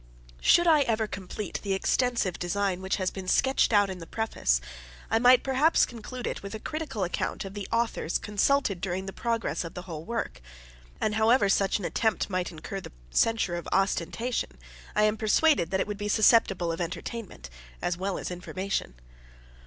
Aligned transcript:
Should 0.39 0.65
I 0.65 0.81
ever 0.87 1.05
complete 1.05 1.59
the 1.61 1.73
extensive 1.75 2.39
design 2.39 2.81
which 2.81 2.95
has 2.95 3.11
been 3.11 3.27
sketched 3.27 3.71
out 3.71 3.87
in 3.87 3.99
the 3.99 4.07
Preface, 4.07 4.59
I 5.11 5.19
might 5.19 5.43
perhaps 5.43 5.85
conclude 5.85 6.25
it 6.25 6.41
with 6.41 6.55
a 6.55 6.59
critical 6.59 7.03
account 7.03 7.45
of 7.45 7.53
the 7.53 7.67
authors 7.71 8.17
consulted 8.17 8.81
during 8.81 9.05
the 9.05 9.13
progress 9.13 9.63
of 9.63 9.75
the 9.75 9.83
whole 9.83 10.03
work; 10.03 10.41
and 10.99 11.13
however 11.13 11.47
such 11.49 11.77
an 11.77 11.85
attempt 11.85 12.31
might 12.31 12.49
incur 12.49 12.81
the 12.81 12.91
censure 13.11 13.53
of 13.57 13.67
ostentation, 13.71 14.49
I 14.95 15.03
am 15.03 15.17
persuaded 15.17 15.69
that 15.69 15.79
it 15.79 15.85
would 15.85 15.99
be 15.99 16.07
susceptible 16.07 16.71
of 16.71 16.81
entertainment, 16.81 17.51
as 17.79 17.95
well 17.95 18.17
as 18.17 18.31
information. 18.31 18.95